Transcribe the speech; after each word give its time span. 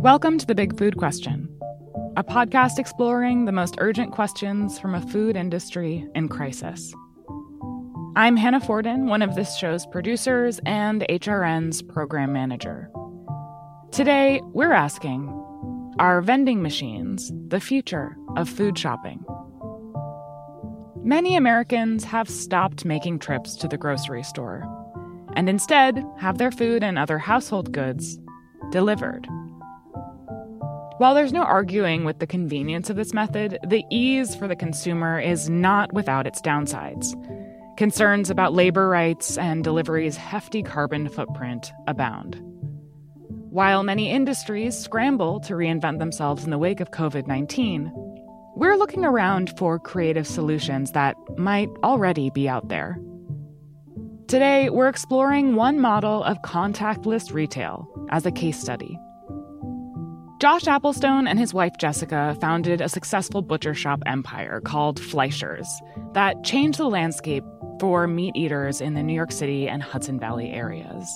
Welcome 0.00 0.36
to 0.38 0.46
The 0.46 0.54
Big 0.54 0.78
Food 0.78 0.98
Question, 0.98 1.48
a 2.16 2.22
podcast 2.22 2.78
exploring 2.78 3.44
the 3.46 3.52
most 3.52 3.76
urgent 3.78 4.12
questions 4.12 4.78
from 4.78 4.94
a 4.94 5.00
food 5.00 5.36
industry 5.36 6.06
in 6.14 6.28
crisis. 6.28 6.94
I'm 8.14 8.36
Hannah 8.36 8.60
Fordin, 8.60 9.08
one 9.08 9.22
of 9.22 9.34
this 9.34 9.56
show's 9.56 9.86
producers 9.86 10.60
and 10.66 11.04
HRN's 11.08 11.82
program 11.82 12.32
manager. 12.32 12.90
Today, 13.90 14.42
we're 14.52 14.72
asking 14.72 15.28
Are 15.98 16.20
vending 16.20 16.62
machines 16.62 17.32
the 17.48 17.58
future 17.58 18.16
of 18.36 18.48
food 18.48 18.78
shopping? 18.78 19.24
Many 21.02 21.36
Americans 21.36 22.04
have 22.04 22.28
stopped 22.28 22.84
making 22.84 23.20
trips 23.20 23.56
to 23.56 23.66
the 23.66 23.78
grocery 23.78 24.22
store 24.22 24.64
and 25.34 25.48
instead 25.48 26.04
have 26.18 26.38
their 26.38 26.50
food 26.50 26.82
and 26.84 26.98
other 26.98 27.18
household 27.18 27.72
goods 27.72 28.18
delivered. 28.70 29.26
While 30.98 31.14
there's 31.14 31.32
no 31.32 31.42
arguing 31.42 32.04
with 32.04 32.20
the 32.20 32.26
convenience 32.26 32.88
of 32.88 32.96
this 32.96 33.12
method, 33.12 33.58
the 33.66 33.84
ease 33.90 34.34
for 34.34 34.48
the 34.48 34.56
consumer 34.56 35.20
is 35.20 35.50
not 35.50 35.92
without 35.92 36.26
its 36.26 36.40
downsides. 36.40 37.14
Concerns 37.76 38.30
about 38.30 38.54
labor 38.54 38.88
rights 38.88 39.36
and 39.36 39.62
delivery's 39.62 40.16
hefty 40.16 40.62
carbon 40.62 41.10
footprint 41.10 41.70
abound. 41.86 42.40
While 43.50 43.82
many 43.82 44.10
industries 44.10 44.74
scramble 44.74 45.38
to 45.40 45.52
reinvent 45.52 45.98
themselves 45.98 46.44
in 46.44 46.50
the 46.50 46.56
wake 46.56 46.80
of 46.80 46.92
COVID 46.92 47.26
19, 47.26 47.92
we're 48.56 48.76
looking 48.76 49.04
around 49.04 49.52
for 49.58 49.78
creative 49.78 50.26
solutions 50.26 50.92
that 50.92 51.14
might 51.36 51.68
already 51.84 52.30
be 52.30 52.48
out 52.48 52.68
there. 52.68 52.98
Today, 54.28 54.70
we're 54.70 54.88
exploring 54.88 55.56
one 55.56 55.78
model 55.78 56.24
of 56.24 56.40
contactless 56.40 57.34
retail 57.34 57.86
as 58.08 58.24
a 58.24 58.32
case 58.32 58.58
study. 58.58 58.98
Josh 60.38 60.64
Applestone 60.64 61.26
and 61.26 61.38
his 61.38 61.54
wife 61.54 61.72
Jessica 61.78 62.36
founded 62.42 62.82
a 62.82 62.90
successful 62.90 63.40
butcher 63.40 63.72
shop 63.72 64.02
empire 64.04 64.60
called 64.60 65.00
Fleisher's 65.00 65.66
that 66.12 66.44
changed 66.44 66.78
the 66.78 66.90
landscape 66.90 67.42
for 67.80 68.06
meat 68.06 68.36
eaters 68.36 68.82
in 68.82 68.92
the 68.92 69.02
New 69.02 69.14
York 69.14 69.32
City 69.32 69.66
and 69.66 69.82
Hudson 69.82 70.20
Valley 70.20 70.50
areas. 70.50 71.08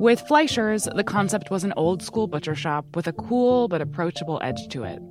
With 0.00 0.22
Fleisher's, 0.22 0.88
the 0.94 1.04
concept 1.04 1.50
was 1.50 1.64
an 1.64 1.74
old 1.76 2.02
school 2.02 2.26
butcher 2.26 2.54
shop 2.54 2.86
with 2.96 3.06
a 3.06 3.12
cool 3.12 3.68
but 3.68 3.82
approachable 3.82 4.40
edge 4.42 4.68
to 4.68 4.84
it. 4.84 5.02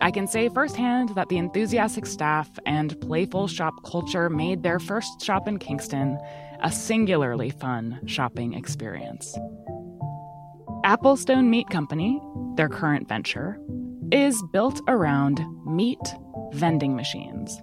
I 0.00 0.10
can 0.10 0.26
say 0.26 0.48
firsthand 0.48 1.10
that 1.10 1.28
the 1.28 1.38
enthusiastic 1.38 2.06
staff 2.06 2.50
and 2.66 3.00
playful 3.00 3.46
shop 3.46 3.74
culture 3.86 4.28
made 4.28 4.64
their 4.64 4.80
first 4.80 5.22
shop 5.22 5.46
in 5.46 5.60
Kingston 5.60 6.18
a 6.60 6.72
singularly 6.72 7.50
fun 7.50 8.00
shopping 8.06 8.54
experience. 8.54 9.38
Applestone 10.84 11.48
Meat 11.48 11.70
Company, 11.70 12.20
their 12.56 12.68
current 12.68 13.08
venture, 13.08 13.56
is 14.10 14.42
built 14.52 14.80
around 14.88 15.40
meat 15.64 16.00
vending 16.54 16.96
machines. 16.96 17.62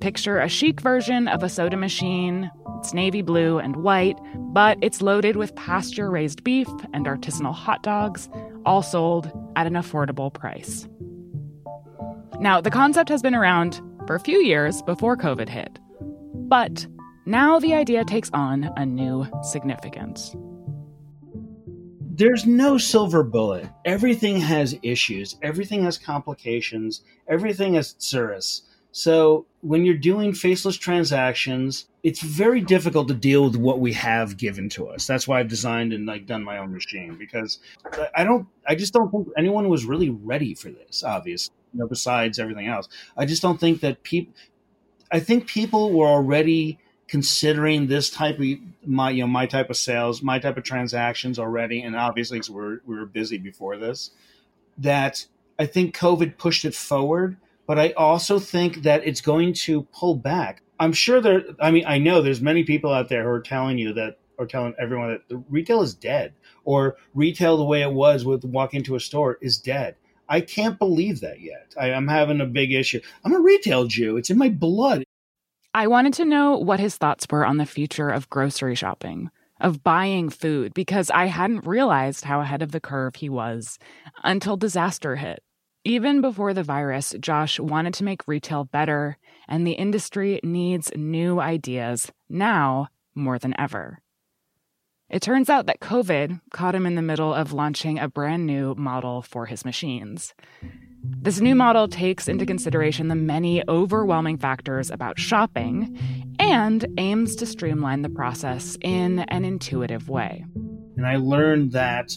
Picture 0.00 0.38
a 0.38 0.48
chic 0.48 0.80
version 0.80 1.26
of 1.26 1.42
a 1.42 1.48
soda 1.48 1.76
machine. 1.76 2.52
It's 2.78 2.94
navy 2.94 3.20
blue 3.20 3.58
and 3.58 3.74
white, 3.76 4.16
but 4.36 4.78
it's 4.80 5.02
loaded 5.02 5.34
with 5.34 5.56
pasture 5.56 6.08
raised 6.08 6.44
beef 6.44 6.68
and 6.92 7.04
artisanal 7.06 7.52
hot 7.52 7.82
dogs, 7.82 8.28
all 8.64 8.82
sold 8.82 9.32
at 9.56 9.66
an 9.66 9.74
affordable 9.74 10.32
price. 10.32 10.86
Now, 12.38 12.60
the 12.60 12.70
concept 12.70 13.08
has 13.08 13.22
been 13.22 13.34
around 13.34 13.80
for 14.06 14.14
a 14.14 14.20
few 14.20 14.38
years 14.38 14.82
before 14.82 15.16
COVID 15.16 15.48
hit, 15.48 15.80
but 16.48 16.86
now 17.26 17.58
the 17.58 17.74
idea 17.74 18.04
takes 18.04 18.30
on 18.32 18.70
a 18.76 18.86
new 18.86 19.26
significance 19.42 20.36
there's 22.16 22.46
no 22.46 22.78
silver 22.78 23.22
bullet. 23.24 23.68
Everything 23.84 24.38
has 24.40 24.76
issues. 24.82 25.36
Everything 25.42 25.82
has 25.84 25.98
complications. 25.98 27.02
Everything 27.28 27.74
has 27.74 27.94
tsuris. 27.94 28.62
So 28.92 29.46
when 29.62 29.84
you're 29.84 29.96
doing 29.96 30.32
faceless 30.32 30.76
transactions, 30.76 31.86
it's 32.04 32.20
very 32.20 32.60
difficult 32.60 33.08
to 33.08 33.14
deal 33.14 33.42
with 33.44 33.56
what 33.56 33.80
we 33.80 33.92
have 33.94 34.36
given 34.36 34.68
to 34.70 34.86
us. 34.86 35.08
That's 35.08 35.26
why 35.26 35.40
I've 35.40 35.48
designed 35.48 35.92
and 35.92 36.06
like 36.06 36.26
done 36.26 36.44
my 36.44 36.58
own 36.58 36.72
machine 36.72 37.16
because 37.18 37.58
I 38.16 38.22
don't, 38.22 38.46
I 38.68 38.76
just 38.76 38.92
don't 38.92 39.10
think 39.10 39.28
anyone 39.36 39.68
was 39.68 39.84
really 39.84 40.10
ready 40.10 40.54
for 40.54 40.70
this. 40.70 41.02
Obviously, 41.02 41.52
you 41.72 41.80
know, 41.80 41.88
besides 41.88 42.38
everything 42.38 42.68
else, 42.68 42.88
I 43.16 43.26
just 43.26 43.42
don't 43.42 43.58
think 43.58 43.80
that 43.80 44.02
people. 44.04 44.32
I 45.10 45.20
think 45.20 45.46
people 45.46 45.92
were 45.92 46.06
already 46.06 46.78
considering 47.14 47.86
this 47.86 48.10
type 48.10 48.40
of 48.40 48.46
my 48.84 49.08
you 49.08 49.22
know 49.22 49.28
my 49.28 49.46
type 49.46 49.70
of 49.70 49.76
sales, 49.76 50.20
my 50.20 50.40
type 50.40 50.56
of 50.56 50.64
transactions 50.64 51.38
already, 51.38 51.80
and 51.80 51.94
obviously 51.94 52.38
because 52.38 52.50
we're 52.50 52.80
we 52.86 52.96
were 52.96 53.06
busy 53.06 53.38
before 53.38 53.76
this, 53.76 54.10
that 54.78 55.24
I 55.56 55.66
think 55.66 55.96
COVID 55.96 56.38
pushed 56.38 56.64
it 56.64 56.74
forward, 56.74 57.36
but 57.68 57.78
I 57.78 57.92
also 57.92 58.40
think 58.40 58.82
that 58.82 59.06
it's 59.06 59.20
going 59.20 59.52
to 59.52 59.82
pull 59.92 60.16
back. 60.16 60.62
I'm 60.80 60.92
sure 60.92 61.20
there. 61.20 61.44
I 61.60 61.70
mean, 61.70 61.84
I 61.86 61.98
know 61.98 62.20
there's 62.20 62.40
many 62.40 62.64
people 62.64 62.92
out 62.92 63.08
there 63.08 63.22
who 63.22 63.28
are 63.28 63.40
telling 63.40 63.78
you 63.78 63.92
that, 63.92 64.18
or 64.36 64.44
telling 64.44 64.74
everyone 64.76 65.10
that 65.10 65.28
the 65.28 65.36
retail 65.48 65.82
is 65.82 65.94
dead, 65.94 66.32
or 66.64 66.96
retail 67.14 67.56
the 67.56 67.62
way 67.62 67.82
it 67.82 67.92
was 67.92 68.24
with 68.24 68.44
walking 68.44 68.78
into 68.78 68.96
a 68.96 69.00
store 69.00 69.38
is 69.40 69.56
dead. 69.56 69.94
I 70.28 70.40
can't 70.40 70.80
believe 70.80 71.20
that 71.20 71.40
yet. 71.40 71.74
I, 71.80 71.92
I'm 71.92 72.08
having 72.08 72.40
a 72.40 72.46
big 72.46 72.72
issue. 72.72 73.00
I'm 73.24 73.34
a 73.34 73.38
retail 73.38 73.86
Jew. 73.86 74.16
It's 74.16 74.30
in 74.30 74.38
my 74.38 74.48
blood. 74.48 75.04
I 75.76 75.88
wanted 75.88 76.14
to 76.14 76.24
know 76.24 76.56
what 76.56 76.78
his 76.78 76.96
thoughts 76.96 77.26
were 77.28 77.44
on 77.44 77.56
the 77.56 77.66
future 77.66 78.08
of 78.08 78.30
grocery 78.30 78.76
shopping, 78.76 79.28
of 79.60 79.82
buying 79.82 80.28
food, 80.28 80.72
because 80.72 81.10
I 81.10 81.26
hadn't 81.26 81.66
realized 81.66 82.24
how 82.24 82.40
ahead 82.40 82.62
of 82.62 82.70
the 82.70 82.78
curve 82.78 83.16
he 83.16 83.28
was 83.28 83.80
until 84.22 84.56
disaster 84.56 85.16
hit. 85.16 85.42
Even 85.82 86.20
before 86.20 86.54
the 86.54 86.62
virus, 86.62 87.12
Josh 87.18 87.58
wanted 87.58 87.92
to 87.94 88.04
make 88.04 88.28
retail 88.28 88.66
better, 88.66 89.18
and 89.48 89.66
the 89.66 89.72
industry 89.72 90.38
needs 90.44 90.92
new 90.94 91.40
ideas 91.40 92.12
now 92.28 92.86
more 93.16 93.40
than 93.40 93.58
ever. 93.58 94.00
It 95.10 95.22
turns 95.22 95.50
out 95.50 95.66
that 95.66 95.80
COVID 95.80 96.40
caught 96.52 96.76
him 96.76 96.86
in 96.86 96.94
the 96.94 97.02
middle 97.02 97.34
of 97.34 97.52
launching 97.52 97.98
a 97.98 98.08
brand 98.08 98.46
new 98.46 98.76
model 98.76 99.22
for 99.22 99.46
his 99.46 99.64
machines. 99.64 100.34
This 101.04 101.40
new 101.40 101.54
model 101.54 101.86
takes 101.86 102.28
into 102.28 102.46
consideration 102.46 103.08
the 103.08 103.14
many 103.14 103.62
overwhelming 103.68 104.38
factors 104.38 104.90
about 104.90 105.18
shopping 105.18 105.98
and 106.38 106.86
aims 106.98 107.36
to 107.36 107.46
streamline 107.46 108.02
the 108.02 108.08
process 108.08 108.78
in 108.80 109.20
an 109.20 109.44
intuitive 109.44 110.08
way. 110.08 110.44
And 110.96 111.06
I 111.06 111.16
learned 111.16 111.72
that 111.72 112.10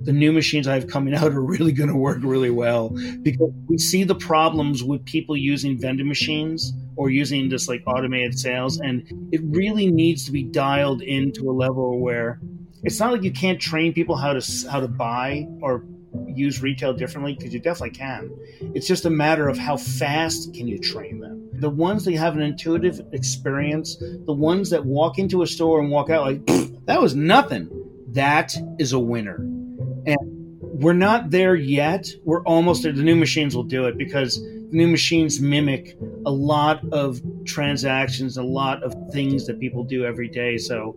the 0.00 0.12
new 0.12 0.32
machines 0.32 0.66
I 0.66 0.74
have 0.74 0.88
coming 0.88 1.14
out 1.16 1.32
are 1.32 1.40
really 1.40 1.72
going 1.72 1.88
to 1.88 1.96
work 1.96 2.18
really 2.22 2.50
well 2.50 2.90
because 3.22 3.52
we 3.68 3.78
see 3.78 4.02
the 4.02 4.16
problems 4.16 4.82
with 4.82 5.04
people 5.04 5.36
using 5.36 5.80
vending 5.80 6.08
machines 6.08 6.72
or 6.96 7.10
using 7.10 7.48
just 7.48 7.68
like 7.68 7.82
automated 7.86 8.38
sales. 8.38 8.80
And 8.80 9.04
it 9.32 9.40
really 9.44 9.86
needs 9.86 10.24
to 10.26 10.32
be 10.32 10.42
dialed 10.42 11.02
into 11.02 11.48
a 11.48 11.52
level 11.52 12.00
where 12.00 12.40
it's 12.82 12.98
not 12.98 13.12
like 13.12 13.22
you 13.22 13.32
can't 13.32 13.60
train 13.60 13.92
people 13.92 14.16
how 14.16 14.32
to 14.32 14.68
how 14.68 14.80
to 14.80 14.88
buy 14.88 15.46
or 15.60 15.84
use 16.26 16.62
retail 16.62 16.92
differently 16.92 17.34
because 17.34 17.52
you 17.52 17.60
definitely 17.60 17.96
can. 17.96 18.30
It's 18.74 18.86
just 18.86 19.04
a 19.04 19.10
matter 19.10 19.48
of 19.48 19.58
how 19.58 19.76
fast 19.76 20.54
can 20.54 20.68
you 20.68 20.78
train 20.78 21.20
them. 21.20 21.48
The 21.54 21.70
ones 21.70 22.04
that 22.04 22.14
have 22.14 22.34
an 22.34 22.42
intuitive 22.42 23.00
experience, 23.12 23.96
the 23.96 24.32
ones 24.32 24.70
that 24.70 24.84
walk 24.84 25.18
into 25.18 25.42
a 25.42 25.46
store 25.46 25.80
and 25.80 25.90
walk 25.90 26.10
out 26.10 26.22
like 26.22 26.46
that 26.86 27.00
was 27.00 27.14
nothing. 27.14 27.70
That 28.08 28.54
is 28.78 28.92
a 28.92 28.98
winner. 28.98 29.36
And 29.36 30.60
we're 30.60 30.92
not 30.92 31.30
there 31.30 31.54
yet. 31.54 32.08
We're 32.24 32.42
almost 32.42 32.82
there. 32.82 32.92
The 32.92 33.02
new 33.02 33.16
machines 33.16 33.54
will 33.54 33.62
do 33.62 33.86
it 33.86 33.96
because 33.96 34.42
the 34.42 34.68
new 34.72 34.88
machines 34.88 35.40
mimic 35.40 35.96
a 36.26 36.30
lot 36.30 36.80
of 36.92 37.20
transactions, 37.44 38.36
a 38.36 38.42
lot 38.42 38.82
of 38.82 38.94
things 39.12 39.46
that 39.46 39.60
people 39.60 39.84
do 39.84 40.04
every 40.04 40.28
day. 40.28 40.58
So 40.58 40.96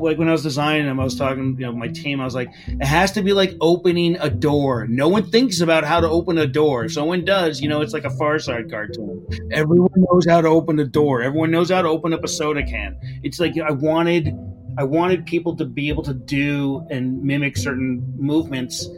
like 0.00 0.18
when 0.18 0.28
I 0.28 0.32
was 0.32 0.42
designing 0.42 0.86
them, 0.86 0.98
I 1.00 1.04
was 1.04 1.16
talking, 1.16 1.56
you 1.58 1.66
know, 1.66 1.72
my 1.72 1.88
team. 1.88 2.20
I 2.20 2.24
was 2.24 2.34
like, 2.34 2.50
it 2.66 2.84
has 2.84 3.12
to 3.12 3.22
be 3.22 3.32
like 3.32 3.54
opening 3.60 4.16
a 4.20 4.30
door. 4.30 4.86
No 4.86 5.08
one 5.08 5.30
thinks 5.30 5.60
about 5.60 5.84
how 5.84 6.00
to 6.00 6.08
open 6.08 6.38
a 6.38 6.46
door. 6.46 6.84
If 6.84 6.92
someone 6.92 7.24
does, 7.24 7.60
you 7.60 7.68
know, 7.68 7.80
it's 7.80 7.92
like 7.92 8.04
a 8.04 8.10
Far 8.10 8.38
Side 8.38 8.70
cartoon. 8.70 9.26
Everyone 9.50 9.92
knows 9.96 10.26
how 10.26 10.40
to 10.40 10.48
open 10.48 10.78
a 10.78 10.84
door. 10.84 11.22
Everyone 11.22 11.50
knows 11.50 11.70
how 11.70 11.82
to 11.82 11.88
open 11.88 12.12
up 12.12 12.24
a 12.24 12.28
soda 12.28 12.62
can. 12.62 12.98
It's 13.22 13.40
like 13.40 13.54
I 13.58 13.72
wanted, 13.72 14.32
I 14.78 14.84
wanted 14.84 15.26
people 15.26 15.56
to 15.56 15.64
be 15.64 15.88
able 15.88 16.02
to 16.04 16.14
do 16.14 16.86
and 16.90 17.22
mimic 17.22 17.56
certain 17.56 18.02
movements 18.16 18.88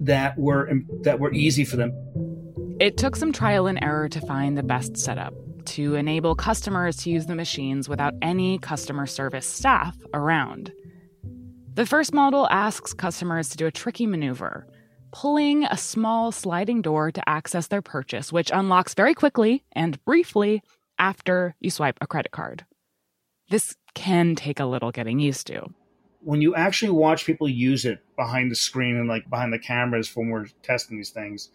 that 0.00 0.38
were 0.38 0.70
that 1.02 1.18
were 1.18 1.32
easy 1.32 1.64
for 1.64 1.76
them. 1.76 1.92
It 2.78 2.96
took 2.96 3.16
some 3.16 3.32
trial 3.32 3.66
and 3.66 3.78
error 3.82 4.08
to 4.08 4.20
find 4.20 4.56
the 4.56 4.62
best 4.62 4.96
setup 4.96 5.34
to 5.66 5.94
enable 5.94 6.34
customers 6.34 6.96
to 6.98 7.10
use 7.10 7.26
the 7.26 7.34
machines 7.34 7.88
without 7.88 8.14
any 8.22 8.58
customer 8.58 9.06
service 9.06 9.46
staff 9.46 9.96
around. 10.14 10.72
The 11.74 11.86
first 11.86 12.14
model 12.14 12.48
asks 12.50 12.94
customers 12.94 13.50
to 13.50 13.56
do 13.56 13.66
a 13.66 13.70
tricky 13.70 14.06
maneuver, 14.06 14.66
pulling 15.12 15.64
a 15.64 15.76
small 15.76 16.32
sliding 16.32 16.82
door 16.82 17.10
to 17.12 17.28
access 17.28 17.66
their 17.66 17.82
purchase, 17.82 18.32
which 18.32 18.50
unlocks 18.52 18.94
very 18.94 19.14
quickly 19.14 19.64
and 19.72 20.02
briefly 20.04 20.62
after 20.98 21.54
you 21.60 21.70
swipe 21.70 21.98
a 22.00 22.06
credit 22.06 22.32
card. 22.32 22.64
This 23.50 23.76
can 23.94 24.34
take 24.34 24.60
a 24.60 24.64
little 24.64 24.90
getting 24.90 25.18
used 25.18 25.46
to. 25.48 25.66
When 26.20 26.40
you 26.40 26.54
actually 26.54 26.90
watch 26.90 27.24
people 27.24 27.48
use 27.48 27.84
it 27.84 28.00
behind 28.16 28.50
the 28.50 28.56
screen 28.56 28.96
and 28.96 29.08
like 29.08 29.28
behind 29.30 29.52
the 29.52 29.58
cameras 29.58 30.14
when 30.16 30.28
we're 30.28 30.46
testing 30.62 30.96
these 30.96 31.10
things, 31.10 31.50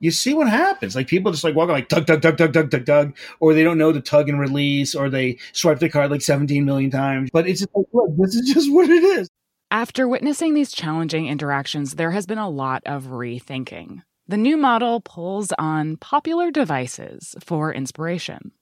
you 0.00 0.10
see 0.10 0.34
what 0.34 0.48
happens. 0.48 0.96
Like 0.96 1.06
people 1.06 1.30
just 1.30 1.44
like 1.44 1.54
walk 1.54 1.68
like 1.68 1.88
tug, 1.88 2.06
tug, 2.06 2.22
tug, 2.22 2.36
tug, 2.36 2.52
tug, 2.52 2.70
tug, 2.70 2.86
tug, 2.86 3.16
or 3.38 3.54
they 3.54 3.62
don't 3.62 3.78
know 3.78 3.92
to 3.92 4.00
tug 4.00 4.28
and 4.28 4.40
release, 4.40 4.94
or 4.94 5.08
they 5.08 5.38
swipe 5.52 5.78
the 5.78 5.88
card 5.88 6.10
like 6.10 6.22
17 6.22 6.64
million 6.64 6.90
times. 6.90 7.30
But 7.32 7.46
it's 7.46 7.60
just 7.60 7.70
like, 7.74 7.86
look, 7.92 8.10
this 8.16 8.34
is 8.34 8.52
just 8.52 8.72
what 8.72 8.88
it 8.88 9.04
is. 9.04 9.28
After 9.70 10.08
witnessing 10.08 10.54
these 10.54 10.72
challenging 10.72 11.28
interactions, 11.28 11.94
there 11.94 12.10
has 12.10 12.26
been 12.26 12.38
a 12.38 12.48
lot 12.48 12.82
of 12.86 13.04
rethinking. 13.04 14.02
The 14.26 14.36
new 14.36 14.56
model 14.56 15.00
pulls 15.00 15.52
on 15.58 15.96
popular 15.98 16.50
devices 16.50 17.36
for 17.40 17.72
inspiration. 17.72 18.52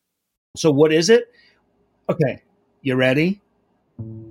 So, 0.56 0.70
what 0.70 0.92
is 0.92 1.08
it? 1.08 1.30
Okay, 2.10 2.42
you 2.82 2.96
ready? 2.96 3.40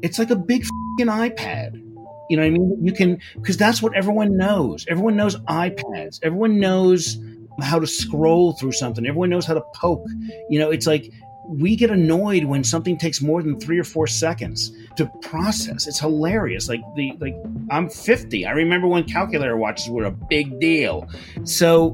It's 0.01 0.19
like 0.19 0.29
a 0.29 0.35
big 0.35 0.65
iPad 0.99 1.86
you 2.29 2.37
know 2.37 2.43
what 2.43 2.47
I 2.47 2.51
mean? 2.51 2.77
You 2.81 2.93
can, 2.93 3.19
because 3.35 3.57
that's 3.57 3.81
what 3.81 3.95
everyone 3.95 4.37
knows. 4.37 4.85
Everyone 4.89 5.15
knows 5.15 5.37
iPads. 5.41 6.19
Everyone 6.23 6.59
knows 6.59 7.17
how 7.61 7.79
to 7.79 7.87
scroll 7.87 8.53
through 8.53 8.73
something. 8.73 9.05
Everyone 9.05 9.29
knows 9.29 9.45
how 9.45 9.53
to 9.53 9.63
poke. 9.75 10.05
You 10.49 10.59
know, 10.59 10.69
it's 10.69 10.87
like 10.87 11.11
we 11.47 11.75
get 11.75 11.89
annoyed 11.89 12.43
when 12.43 12.63
something 12.63 12.97
takes 12.97 13.21
more 13.21 13.41
than 13.41 13.59
three 13.59 13.79
or 13.79 13.83
four 13.83 14.05
seconds 14.05 14.71
to 14.97 15.05
process. 15.21 15.87
It's 15.87 15.99
hilarious. 15.99 16.67
Like 16.67 16.81
the 16.95 17.13
like 17.19 17.35
I'm 17.71 17.89
50. 17.89 18.45
I 18.45 18.51
remember 18.51 18.87
when 18.87 19.05
calculator 19.05 19.57
watches 19.57 19.89
were 19.89 20.05
a 20.05 20.11
big 20.11 20.59
deal. 20.59 21.07
So 21.45 21.91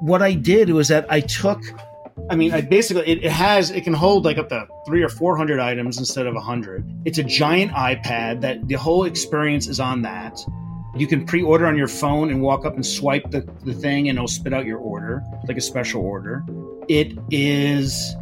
what 0.00 0.22
I 0.22 0.32
did 0.32 0.70
was 0.70 0.88
that 0.88 1.06
I 1.10 1.20
took 1.20 1.62
I 2.30 2.36
mean, 2.36 2.52
I 2.52 2.62
basically 2.62 3.06
it, 3.06 3.24
it, 3.24 3.30
has 3.30 3.70
it 3.70 3.84
can 3.84 3.92
hold 3.92 4.24
like 4.24 4.38
up 4.38 4.48
to 4.48 4.66
three 4.86 5.02
or 5.02 5.08
four 5.08 5.36
hundred 5.36 5.60
items 5.60 5.98
instead 5.98 6.26
of 6.26 6.34
a 6.34 6.40
hundred. 6.40 6.84
It's 7.04 7.18
a 7.18 7.24
giant 7.24 7.72
iPad 7.72 8.40
that 8.40 8.66
the 8.66 8.74
whole 8.74 9.04
experience 9.04 9.68
is 9.68 9.78
on 9.78 10.02
that. 10.02 10.38
You 10.96 11.06
can 11.06 11.26
pre-order 11.26 11.66
on 11.66 11.76
your 11.76 11.88
phone 11.88 12.30
and 12.30 12.40
walk 12.40 12.64
up 12.64 12.74
and 12.74 12.86
swipe 12.86 13.30
the, 13.30 13.40
the 13.64 13.74
thing 13.74 14.08
and 14.08 14.16
it'll 14.16 14.28
spit 14.28 14.54
out 14.54 14.64
your 14.64 14.78
order, 14.78 15.22
like 15.48 15.56
a 15.56 15.60
special 15.60 16.02
order. 16.02 16.44
It 16.88 17.18
is 17.30 18.14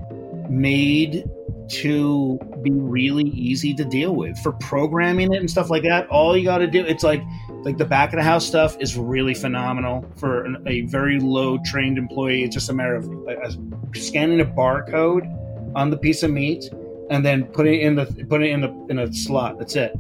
made 0.49 1.25
to 1.69 2.39
be 2.63 2.71
really 2.71 3.29
easy 3.31 3.75
to 3.75 3.85
deal 3.85 4.15
with 4.15 4.39
for 4.39 4.53
programming 4.53 5.33
it 5.33 5.39
and 5.39 5.51
stuff 5.51 5.71
like 5.71 5.83
that. 5.85 6.09
All 6.09 6.37
you 6.37 6.45
got 6.45 6.59
to 6.59 6.67
do, 6.67 6.85
it's 6.85 7.05
like 7.05 7.23
like 7.65 7.79
the 7.79 7.85
back 7.85 8.13
of 8.13 8.17
the 8.17 8.25
house 8.25 8.47
stuff 8.47 8.77
is 8.81 8.97
really 8.97 9.35
phenomenal 9.35 10.05
for 10.17 10.45
an, 10.45 10.63
a 10.67 10.83
very 10.83 11.21
low 11.21 11.59
trained 11.65 11.97
employee. 11.97 12.43
It's 12.43 12.55
just 12.55 12.69
a 12.69 12.73
matter 12.73 12.97
of 12.97 13.09
uh, 13.29 13.51
scanning 13.95 14.41
a 14.41 14.45
barcode 14.45 15.27
on 15.75 15.91
the 15.91 15.97
piece 15.97 16.23
of 16.23 16.31
meat 16.31 16.71
and 17.11 17.25
then 17.25 17.45
putting 17.45 17.75
it 17.75 17.83
in 17.83 17.95
the 17.95 18.07
put 18.29 18.43
it 18.43 18.51
in 18.51 18.61
the 18.61 18.87
in 18.91 18.99
a 18.99 19.13
slot. 19.13 19.59
That's 19.59 19.77
it. 19.77 19.93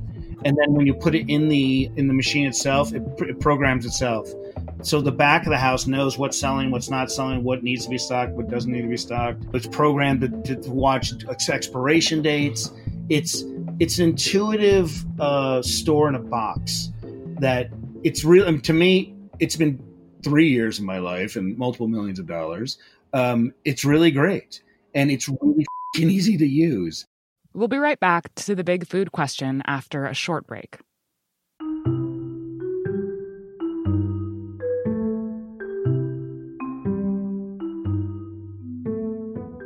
And 0.45 0.57
then 0.59 0.73
when 0.75 0.87
you 0.87 0.95
put 0.95 1.15
it 1.15 1.29
in 1.29 1.49
the 1.49 1.91
in 1.97 2.09
the 2.09 2.15
machine 2.15 2.47
itself, 2.47 2.93
it, 2.93 3.03
it 3.21 3.39
programs 3.39 3.87
itself. 3.87 4.29
So 4.83 5.01
the 5.01 5.13
back 5.13 5.45
of 5.45 5.51
the 5.51 5.59
house 5.59 5.87
knows 5.87 6.19
what's 6.19 6.37
selling, 6.37 6.73
what's 6.73 6.91
not 6.91 7.13
selling, 7.13 7.45
what 7.45 7.63
needs 7.63 7.85
to 7.85 7.91
be 7.91 7.99
stocked, 7.99 8.33
what 8.33 8.49
doesn't 8.51 8.73
need 8.73 8.83
to 8.83 8.89
be 8.89 8.97
stocked. 8.97 9.45
It's 9.55 9.69
programmed 9.69 10.45
to, 10.47 10.57
to 10.57 10.71
watch 10.71 11.13
expiration 11.49 12.23
dates. 12.23 12.73
It's 13.09 13.45
it's 13.79 14.01
an 14.01 14.11
intuitive 14.11 15.05
uh, 15.21 15.63
store 15.63 16.09
in 16.09 16.17
a 16.17 16.21
box 16.21 16.93
that 17.43 17.71
it's 18.05 18.25
real. 18.25 18.47
I 18.47 18.53
mean, 18.53 18.61
to 18.63 18.73
me, 18.73 19.15
it's 19.41 19.57
been 19.57 19.83
three 20.23 20.49
years 20.49 20.79
of 20.79 20.85
my 20.85 20.99
life 20.99 21.37
and 21.37 21.59
multiple 21.59 21.89
millions 21.89 22.19
of 22.19 22.27
dollars. 22.27 22.79
Um, 23.13 23.53
it's 23.65 23.85
really 23.85 24.13
great 24.13 24.63
and 24.95 25.11
it's 25.11 25.29
really 25.29 25.67
easy 25.97 26.39
to 26.39 26.47
use. 26.47 27.05
We'll 27.53 27.69
be 27.69 27.79
right 27.79 28.01
back 28.01 28.35
to 28.37 28.55
the 28.55 28.65
big 28.65 28.87
food 28.87 29.13
question 29.13 29.63
after 29.67 30.07
a 30.07 30.15
short 30.15 30.47
break. 30.47 30.79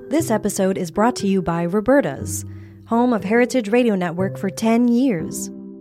This 0.08 0.30
episode 0.30 0.78
is 0.78 0.90
brought 0.90 1.16
to 1.16 1.26
you 1.26 1.42
by 1.42 1.66
Roberta's, 1.66 2.44
home 2.86 3.12
of 3.12 3.22
Heritage 3.22 3.68
Radio 3.68 3.94
Network 3.94 4.38
for 4.38 4.48
10 4.48 4.88
years. 4.88 5.50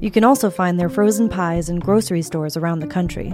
You 0.00 0.10
can 0.10 0.24
also 0.24 0.50
find 0.50 0.78
their 0.78 0.88
frozen 0.88 1.28
pies 1.28 1.68
in 1.68 1.80
grocery 1.80 2.22
stores 2.22 2.56
around 2.56 2.80
the 2.80 2.86
country. 2.86 3.32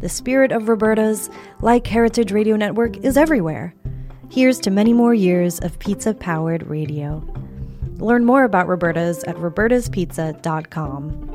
The 0.00 0.08
spirit 0.08 0.50
of 0.50 0.68
Roberta's, 0.68 1.30
like 1.60 1.86
Heritage 1.86 2.32
Radio 2.32 2.56
Network, 2.56 2.96
is 2.98 3.16
everywhere. 3.16 3.74
Here's 4.30 4.58
to 4.60 4.70
many 4.70 4.92
more 4.92 5.14
years 5.14 5.60
of 5.60 5.78
pizza 5.78 6.14
powered 6.14 6.66
radio. 6.66 7.22
Learn 7.98 8.24
more 8.24 8.44
about 8.44 8.66
Roberta's 8.66 9.22
at 9.24 9.36
robertaspizza.com. 9.36 11.28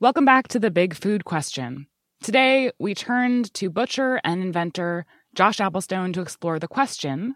Welcome 0.00 0.24
back 0.24 0.48
to 0.48 0.58
the 0.58 0.70
Big 0.70 0.94
Food 0.94 1.24
Question. 1.24 1.86
Today, 2.22 2.70
we 2.78 2.94
turned 2.94 3.52
to 3.54 3.68
butcher 3.68 4.20
and 4.22 4.40
inventor 4.40 5.06
Josh 5.34 5.58
Applestone 5.58 6.14
to 6.14 6.20
explore 6.20 6.60
the 6.60 6.68
question 6.68 7.34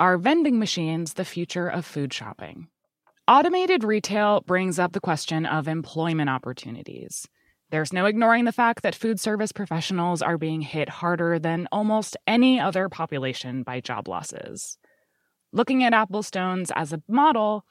Are 0.00 0.18
vending 0.18 0.58
machines 0.58 1.12
the 1.12 1.24
future 1.24 1.68
of 1.68 1.86
food 1.86 2.12
shopping? 2.12 2.66
Automated 3.28 3.84
retail 3.84 4.40
brings 4.40 4.80
up 4.80 4.94
the 4.94 5.00
question 5.00 5.46
of 5.46 5.68
employment 5.68 6.28
opportunities. 6.28 7.28
There's 7.70 7.92
no 7.92 8.06
ignoring 8.06 8.46
the 8.46 8.52
fact 8.52 8.82
that 8.82 8.96
food 8.96 9.20
service 9.20 9.52
professionals 9.52 10.22
are 10.22 10.38
being 10.38 10.60
hit 10.60 10.88
harder 10.88 11.38
than 11.38 11.68
almost 11.70 12.16
any 12.26 12.58
other 12.58 12.88
population 12.88 13.62
by 13.62 13.80
job 13.80 14.08
losses. 14.08 14.76
Looking 15.52 15.84
at 15.84 15.92
Applestone's 15.92 16.72
as 16.74 16.92
a 16.92 17.00
model, 17.08 17.64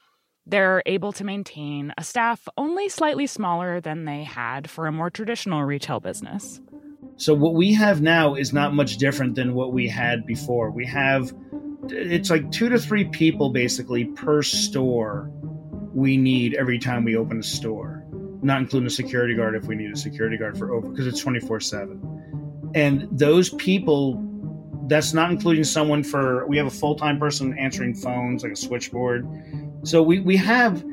they're 0.46 0.82
able 0.86 1.12
to 1.12 1.24
maintain 1.24 1.92
a 1.98 2.04
staff 2.04 2.48
only 2.56 2.88
slightly 2.88 3.26
smaller 3.26 3.80
than 3.80 4.04
they 4.04 4.22
had 4.22 4.70
for 4.70 4.86
a 4.86 4.92
more 4.92 5.10
traditional 5.10 5.64
retail 5.64 6.00
business. 6.00 6.60
So, 7.16 7.34
what 7.34 7.54
we 7.54 7.72
have 7.72 8.02
now 8.02 8.34
is 8.34 8.52
not 8.52 8.74
much 8.74 8.98
different 8.98 9.34
than 9.34 9.54
what 9.54 9.72
we 9.72 9.88
had 9.88 10.26
before. 10.26 10.70
We 10.70 10.86
have 10.86 11.32
it's 11.90 12.30
like 12.30 12.50
two 12.50 12.68
to 12.68 12.78
three 12.78 13.04
people 13.04 13.50
basically 13.50 14.04
per 14.04 14.42
store 14.42 15.30
we 15.92 16.16
need 16.16 16.54
every 16.54 16.78
time 16.78 17.04
we 17.04 17.16
open 17.16 17.38
a 17.38 17.42
store 17.42 18.04
not 18.42 18.60
including 18.60 18.86
a 18.86 18.90
security 18.90 19.34
guard 19.34 19.54
if 19.54 19.64
we 19.64 19.74
need 19.74 19.90
a 19.92 19.96
security 19.96 20.36
guard 20.36 20.58
for 20.58 20.72
over 20.74 20.88
because 20.88 21.06
it's 21.06 21.20
24 21.20 21.60
7 21.60 22.72
and 22.74 23.06
those 23.10 23.50
people 23.50 24.22
that's 24.88 25.12
not 25.12 25.30
including 25.30 25.64
someone 25.64 26.02
for 26.02 26.46
we 26.46 26.56
have 26.56 26.66
a 26.66 26.70
full-time 26.70 27.18
person 27.18 27.56
answering 27.58 27.94
phones 27.94 28.42
like 28.42 28.52
a 28.52 28.56
switchboard 28.56 29.26
so 29.86 30.02
we, 30.02 30.20
we 30.20 30.36
have 30.36 30.84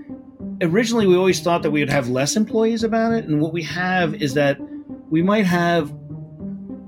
originally 0.62 1.07
we 1.07 1.15
always 1.15 1.39
thought 1.39 1.62
that 1.63 1.71
we 1.71 1.79
would 1.79 1.89
have 1.89 2.09
less 2.09 2.35
employees 2.35 2.83
about 2.83 3.13
it 3.13 3.25
and 3.25 3.41
what 3.41 3.53
we 3.53 3.63
have 3.63 4.13
is 4.15 4.33
that 4.33 4.57
we 5.09 5.21
might 5.21 5.45
have 5.45 5.91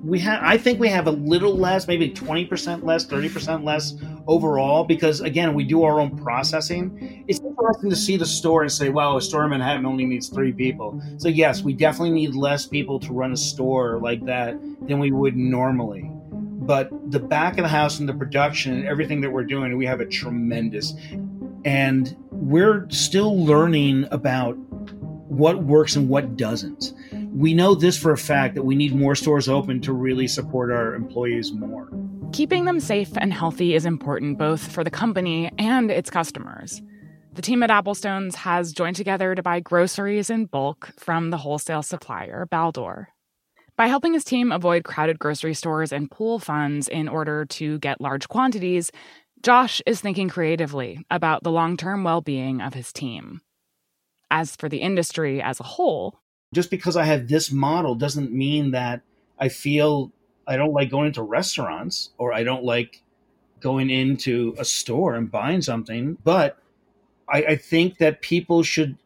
we 0.03 0.19
have 0.19 0.39
i 0.43 0.57
think 0.57 0.79
we 0.79 0.87
have 0.87 1.07
a 1.07 1.11
little 1.11 1.55
less 1.55 1.87
maybe 1.87 2.09
20% 2.09 2.83
less 2.83 3.05
30% 3.05 3.63
less 3.63 3.95
overall 4.27 4.83
because 4.83 5.21
again 5.21 5.53
we 5.53 5.63
do 5.63 5.83
our 5.83 5.99
own 5.99 6.17
processing. 6.17 7.23
It's 7.27 7.39
interesting 7.39 7.89
to 7.89 7.95
see 7.95 8.17
the 8.17 8.25
store 8.25 8.61
and 8.61 8.71
say 8.71 8.89
wow 8.89 9.17
a 9.17 9.21
store 9.21 9.43
in 9.43 9.51
manhattan 9.51 9.85
only 9.85 10.05
needs 10.05 10.29
three 10.29 10.51
people. 10.51 11.01
So 11.17 11.27
yes 11.27 11.61
we 11.61 11.73
definitely 11.73 12.11
need 12.11 12.35
less 12.35 12.65
people 12.65 12.99
to 13.01 13.13
run 13.13 13.31
a 13.31 13.37
store 13.37 13.99
like 14.01 14.25
that 14.25 14.59
than 14.87 14.99
we 14.99 15.11
would 15.11 15.35
normally. 15.35 16.09
But 16.31 16.89
the 17.11 17.19
back 17.19 17.59
of 17.59 17.63
the 17.63 17.69
house 17.69 17.99
and 17.99 18.09
the 18.09 18.13
production 18.13 18.73
and 18.73 18.87
everything 18.87 19.21
that 19.21 19.31
we're 19.31 19.43
doing 19.43 19.77
we 19.77 19.85
have 19.85 20.01
a 20.01 20.05
tremendous 20.05 20.93
and 21.65 22.15
we're 22.31 22.87
still 22.89 23.43
learning 23.43 24.07
about 24.11 24.53
what 25.27 25.63
works 25.63 25.95
and 25.95 26.07
what 26.07 26.37
doesn't 26.37 26.93
we 27.35 27.53
know 27.53 27.75
this 27.75 27.97
for 27.97 28.13
a 28.13 28.17
fact 28.17 28.55
that 28.55 28.63
we 28.63 28.75
need 28.75 28.95
more 28.95 29.13
stores 29.13 29.49
open 29.49 29.81
to 29.81 29.91
really 29.91 30.25
support 30.25 30.71
our 30.71 30.95
employees 30.95 31.51
more. 31.51 31.89
Keeping 32.31 32.63
them 32.63 32.79
safe 32.79 33.11
and 33.17 33.33
healthy 33.33 33.75
is 33.75 33.85
important 33.85 34.37
both 34.37 34.71
for 34.71 34.85
the 34.85 34.89
company 34.89 35.51
and 35.57 35.91
its 35.91 36.09
customers. 36.09 36.81
The 37.33 37.41
team 37.41 37.61
at 37.61 37.69
Applestones 37.69 38.35
has 38.35 38.71
joined 38.71 38.95
together 38.95 39.35
to 39.35 39.43
buy 39.43 39.59
groceries 39.59 40.29
in 40.29 40.45
bulk 40.45 40.93
from 40.97 41.29
the 41.29 41.37
wholesale 41.37 41.83
supplier, 41.83 42.47
Baldor. 42.49 43.07
By 43.75 43.87
helping 43.87 44.13
his 44.13 44.23
team 44.23 44.53
avoid 44.53 44.85
crowded 44.85 45.19
grocery 45.19 45.53
stores 45.53 45.91
and 45.91 46.09
pool 46.09 46.39
funds 46.39 46.87
in 46.87 47.09
order 47.09 47.43
to 47.45 47.79
get 47.79 47.99
large 47.99 48.29
quantities, 48.29 48.89
Josh 49.45 49.79
is 49.85 50.01
thinking 50.01 50.27
creatively 50.27 51.05
about 51.11 51.43
the 51.43 51.51
long 51.51 51.77
term 51.77 52.03
well 52.03 52.19
being 52.19 52.61
of 52.61 52.73
his 52.73 52.91
team. 52.91 53.41
As 54.31 54.55
for 54.55 54.69
the 54.69 54.79
industry 54.79 55.39
as 55.39 55.59
a 55.59 55.63
whole, 55.63 56.17
just 56.51 56.71
because 56.71 56.97
I 56.97 57.03
have 57.03 57.27
this 57.27 57.51
model 57.51 57.93
doesn't 57.93 58.31
mean 58.31 58.71
that 58.71 59.03
I 59.37 59.49
feel 59.49 60.11
I 60.47 60.57
don't 60.57 60.73
like 60.73 60.89
going 60.89 61.05
into 61.05 61.21
restaurants 61.21 62.09
or 62.17 62.33
I 62.33 62.43
don't 62.43 62.63
like 62.63 63.03
going 63.59 63.91
into 63.91 64.55
a 64.57 64.65
store 64.65 65.13
and 65.13 65.29
buying 65.29 65.61
something. 65.61 66.17
But 66.23 66.57
I, 67.31 67.43
I 67.43 67.55
think 67.55 67.99
that 67.99 68.21
people 68.21 68.63
should 68.63 68.97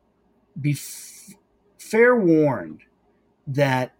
be 0.61 0.71
f- 0.71 1.35
fair 1.77 2.15
warned 2.15 2.83
that 3.45 3.91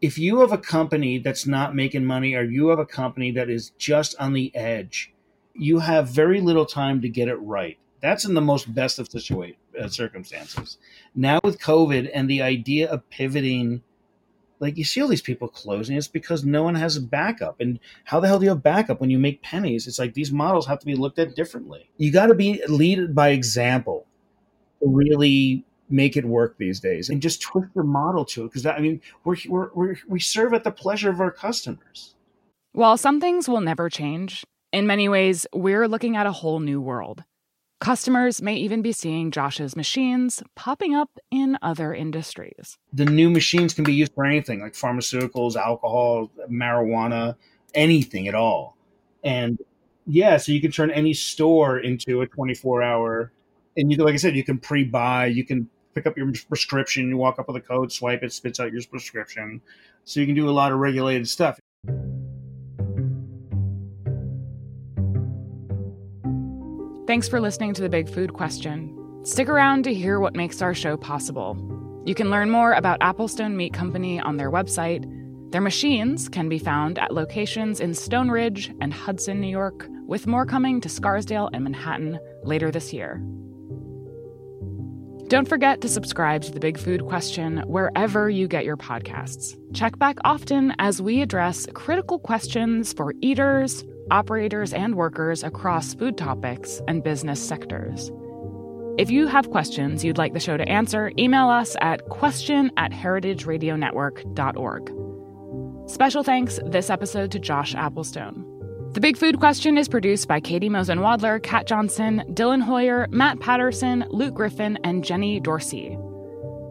if 0.00 0.16
you 0.16 0.40
have 0.40 0.52
a 0.52 0.56
company 0.56 1.18
that's 1.18 1.46
not 1.46 1.74
making 1.74 2.06
money 2.06 2.32
or 2.34 2.42
you 2.42 2.68
have 2.68 2.78
a 2.78 2.86
company 2.86 3.32
that 3.32 3.50
is 3.50 3.72
just 3.76 4.16
on 4.18 4.32
the 4.32 4.50
edge, 4.56 5.11
you 5.54 5.78
have 5.78 6.08
very 6.08 6.40
little 6.40 6.66
time 6.66 7.00
to 7.02 7.08
get 7.08 7.28
it 7.28 7.36
right. 7.36 7.78
That's 8.00 8.24
in 8.24 8.34
the 8.34 8.40
most 8.40 8.74
best 8.74 8.98
of 8.98 9.08
situation 9.08 9.56
uh, 9.80 9.88
circumstances. 9.88 10.78
Now 11.14 11.40
with 11.44 11.60
COVID 11.60 12.10
and 12.12 12.28
the 12.28 12.42
idea 12.42 12.90
of 12.90 13.08
pivoting, 13.10 13.82
like 14.58 14.76
you 14.76 14.84
see 14.84 15.00
all 15.00 15.08
these 15.08 15.22
people 15.22 15.48
closing, 15.48 15.96
it's 15.96 16.08
because 16.08 16.44
no 16.44 16.62
one 16.62 16.74
has 16.74 16.96
a 16.96 17.00
backup. 17.00 17.60
And 17.60 17.78
how 18.04 18.18
the 18.20 18.26
hell 18.26 18.38
do 18.38 18.44
you 18.44 18.50
have 18.50 18.62
backup 18.62 19.00
when 19.00 19.10
you 19.10 19.18
make 19.18 19.42
pennies? 19.42 19.86
It's 19.86 19.98
like 19.98 20.14
these 20.14 20.32
models 20.32 20.66
have 20.66 20.80
to 20.80 20.86
be 20.86 20.96
looked 20.96 21.18
at 21.18 21.36
differently. 21.36 21.90
You 21.96 22.10
got 22.10 22.26
to 22.26 22.34
be 22.34 22.62
lead 22.68 23.14
by 23.14 23.28
example 23.28 24.06
to 24.82 24.88
really 24.88 25.64
make 25.88 26.16
it 26.16 26.24
work 26.24 26.56
these 26.58 26.80
days 26.80 27.10
and 27.10 27.20
just 27.20 27.42
twist 27.42 27.68
your 27.74 27.84
model 27.84 28.24
to 28.24 28.44
it 28.44 28.48
because 28.48 28.64
i 28.64 28.78
mean 28.78 29.00
we're, 29.24 29.36
we're, 29.46 29.68
we're, 29.74 29.96
we 30.08 30.18
serve 30.18 30.54
at 30.54 30.64
the 30.64 30.70
pleasure 30.70 31.10
of 31.10 31.20
our 31.20 31.30
customers 31.30 32.14
while 32.72 32.96
some 32.96 33.20
things 33.20 33.48
will 33.48 33.60
never 33.60 33.90
change 33.90 34.42
in 34.72 34.86
many 34.86 35.08
ways 35.08 35.46
we're 35.52 35.88
looking 35.88 36.16
at 36.16 36.26
a 36.26 36.32
whole 36.32 36.60
new 36.60 36.80
world 36.80 37.24
Customers 37.82 38.40
may 38.40 38.54
even 38.54 38.80
be 38.80 38.92
seeing 38.92 39.32
Josh's 39.32 39.74
machines 39.74 40.40
popping 40.54 40.94
up 40.94 41.18
in 41.32 41.58
other 41.62 41.92
industries. 41.92 42.78
The 42.92 43.04
new 43.04 43.28
machines 43.28 43.74
can 43.74 43.82
be 43.82 43.92
used 43.92 44.14
for 44.14 44.24
anything 44.24 44.60
like 44.60 44.74
pharmaceuticals, 44.74 45.56
alcohol, 45.56 46.30
marijuana, 46.48 47.34
anything 47.74 48.28
at 48.28 48.36
all. 48.36 48.76
And 49.24 49.58
yeah, 50.06 50.36
so 50.36 50.52
you 50.52 50.60
can 50.60 50.70
turn 50.70 50.92
any 50.92 51.12
store 51.12 51.80
into 51.80 52.20
a 52.20 52.26
24 52.28 52.84
hour, 52.84 53.32
and 53.76 53.90
you 53.90 53.96
like 53.96 54.14
I 54.14 54.18
said, 54.18 54.36
you 54.36 54.44
can 54.44 54.58
pre 54.58 54.84
buy, 54.84 55.26
you 55.26 55.44
can 55.44 55.68
pick 55.92 56.06
up 56.06 56.16
your 56.16 56.30
prescription, 56.48 57.08
you 57.08 57.16
walk 57.16 57.40
up 57.40 57.48
with 57.48 57.56
a 57.56 57.60
code, 57.60 57.90
swipe 57.90 58.22
it, 58.22 58.32
spits 58.32 58.60
out 58.60 58.72
your 58.72 58.82
prescription. 58.88 59.60
So 60.04 60.20
you 60.20 60.26
can 60.26 60.36
do 60.36 60.48
a 60.48 60.52
lot 60.54 60.70
of 60.70 60.78
regulated 60.78 61.28
stuff. 61.28 61.58
Thanks 67.12 67.28
for 67.28 67.42
listening 67.42 67.74
to 67.74 67.82
The 67.82 67.90
Big 67.90 68.08
Food 68.08 68.32
Question. 68.32 69.20
Stick 69.22 69.50
around 69.50 69.84
to 69.84 69.92
hear 69.92 70.18
what 70.18 70.34
makes 70.34 70.62
our 70.62 70.72
show 70.72 70.96
possible. 70.96 71.58
You 72.06 72.14
can 72.14 72.30
learn 72.30 72.50
more 72.50 72.72
about 72.72 73.00
Applestone 73.00 73.52
Meat 73.52 73.74
Company 73.74 74.18
on 74.18 74.38
their 74.38 74.50
website. 74.50 75.04
Their 75.52 75.60
machines 75.60 76.30
can 76.30 76.48
be 76.48 76.58
found 76.58 76.98
at 76.98 77.12
locations 77.12 77.80
in 77.80 77.92
Stone 77.92 78.30
Ridge 78.30 78.72
and 78.80 78.94
Hudson, 78.94 79.42
New 79.42 79.48
York, 79.48 79.86
with 80.06 80.26
more 80.26 80.46
coming 80.46 80.80
to 80.80 80.88
Scarsdale 80.88 81.50
and 81.52 81.64
Manhattan 81.64 82.18
later 82.44 82.70
this 82.70 82.94
year. 82.94 83.22
Don't 85.28 85.46
forget 85.46 85.82
to 85.82 85.88
subscribe 85.88 86.40
to 86.44 86.50
The 86.50 86.60
Big 86.60 86.78
Food 86.78 87.06
Question 87.06 87.58
wherever 87.66 88.30
you 88.30 88.48
get 88.48 88.64
your 88.64 88.78
podcasts. 88.78 89.54
Check 89.74 89.98
back 89.98 90.16
often 90.24 90.74
as 90.78 91.02
we 91.02 91.20
address 91.20 91.66
critical 91.74 92.18
questions 92.18 92.94
for 92.94 93.12
eaters, 93.20 93.84
operators, 94.10 94.72
and 94.72 94.96
workers 94.96 95.42
across 95.42 95.94
food 95.94 96.16
topics 96.18 96.80
and 96.88 97.02
business 97.02 97.40
sectors. 97.40 98.10
If 98.98 99.10
you 99.10 99.26
have 99.26 99.50
questions 99.50 100.04
you'd 100.04 100.18
like 100.18 100.34
the 100.34 100.40
show 100.40 100.56
to 100.56 100.68
answer, 100.68 101.10
email 101.18 101.48
us 101.48 101.76
at 101.80 102.08
question 102.10 102.70
at 102.76 102.92
heritageradionetwork.org. 102.92 105.90
Special 105.90 106.22
thanks 106.22 106.60
this 106.66 106.90
episode 106.90 107.32
to 107.32 107.38
Josh 107.38 107.74
Applestone. 107.74 108.44
The 108.94 109.00
Big 109.00 109.16
Food 109.16 109.40
Question 109.40 109.78
is 109.78 109.88
produced 109.88 110.28
by 110.28 110.40
Katie 110.40 110.68
Mosen-Wadler, 110.68 111.42
Kat 111.42 111.66
Johnson, 111.66 112.22
Dylan 112.28 112.60
Hoyer, 112.60 113.08
Matt 113.10 113.40
Patterson, 113.40 114.04
Luke 114.10 114.34
Griffin, 114.34 114.78
and 114.84 115.02
Jenny 115.02 115.40
Dorsey. 115.40 115.96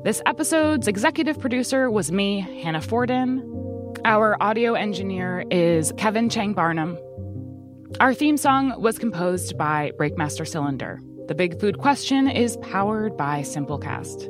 This 0.03 0.21
episode's 0.27 0.88
executive 0.88 1.39
producer 1.39 1.89
was 1.89 2.11
me, 2.11 2.41
Hannah 2.61 2.81
Fordin. 2.81 3.41
Our 4.05 4.38
audio 4.41 4.75
engineer 4.75 5.43
is 5.50 5.91
Kevin 5.97 6.29
Chang 6.29 6.53
Barnum. 6.53 7.00
Our 8.00 8.13
theme 8.13 8.38
song 8.38 8.81
was 8.81 8.98
composed 8.98 9.57
by 9.57 9.91
Breakmaster 9.98 10.48
Cylinder. 10.48 11.00
The 11.27 11.36
Big 11.36 11.60
Food 11.60 11.77
Question 11.77 12.27
is 12.27 12.57
powered 12.57 13.15
by 13.15 13.41
Simplecast. 13.41 14.29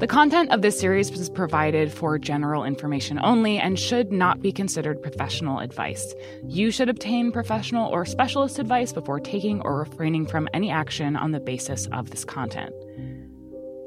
The 0.00 0.06
content 0.06 0.50
of 0.50 0.62
this 0.62 0.80
series 0.80 1.10
was 1.10 1.28
provided 1.30 1.92
for 1.92 2.18
general 2.18 2.64
information 2.64 3.20
only 3.22 3.58
and 3.58 3.78
should 3.78 4.10
not 4.10 4.40
be 4.40 4.50
considered 4.50 5.02
professional 5.02 5.60
advice. 5.60 6.14
You 6.48 6.70
should 6.70 6.88
obtain 6.88 7.32
professional 7.32 7.88
or 7.92 8.04
specialist 8.04 8.58
advice 8.58 8.92
before 8.92 9.20
taking 9.20 9.60
or 9.60 9.78
refraining 9.78 10.26
from 10.26 10.48
any 10.54 10.70
action 10.70 11.16
on 11.16 11.32
the 11.32 11.40
basis 11.40 11.86
of 11.92 12.10
this 12.10 12.24
content. 12.24 12.74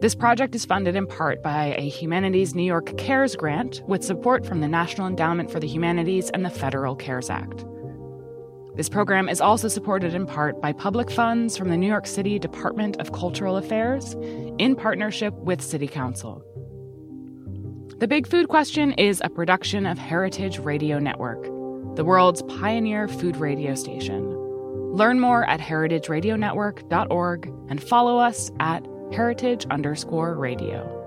This 0.02 0.16
project 0.16 0.54
is 0.56 0.66
funded 0.66 0.96
in 0.96 1.08
part 1.08 1.42
by 1.42 1.76
a 1.78 1.90
Humanities 1.90 2.56
New 2.56 2.64
York 2.64 2.96
CARES 2.98 3.36
grant 3.36 3.82
with 3.88 4.04
support 4.04 4.46
from 4.46 4.62
the 4.62 4.68
National 4.68 5.08
Endowment 5.08 5.50
for 5.50 5.60
the 5.60 5.68
Humanities 5.68 6.30
and 6.30 6.46
the 6.46 6.50
Federal 6.50 6.96
CARES 6.96 7.30
Act. 7.30 7.66
This 8.76 8.90
program 8.90 9.30
is 9.30 9.40
also 9.40 9.68
supported 9.68 10.16
in 10.16 10.26
part 10.26 10.60
by 10.60 10.74
public 10.74 11.12
funds 11.12 11.56
from 11.56 11.70
the 11.70 11.78
New 11.78 11.88
York 11.88 12.08
City 12.08 12.40
Department 12.40 12.98
of 12.98 13.12
Cultural 13.12 13.58
Affairs 13.58 14.16
in 14.58 14.76
partnership 14.76 15.36
with 15.36 15.62
City 15.62 15.88
Council. 15.88 16.44
The 18.00 18.08
Big 18.08 18.26
Food 18.26 18.48
Question 18.48 18.94
is 18.94 19.22
a 19.24 19.30
production 19.30 19.86
of 19.86 20.00
Heritage 20.00 20.58
Radio 20.58 20.98
Network, 20.98 21.44
the 21.96 22.04
world's 22.04 22.42
pioneer 22.44 23.08
food 23.08 23.38
radio 23.38 23.76
station. 23.76 24.28
Learn 24.92 25.20
more 25.20 25.48
at 25.48 25.60
heritageradionetwork.org 25.60 27.54
and 27.70 27.84
follow 27.84 28.18
us 28.18 28.52
at 28.60 28.88
heritage 29.12 29.68
underscore 29.70 30.36
radio. 30.36 31.03